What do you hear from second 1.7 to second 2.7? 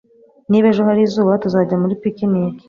muri picnic.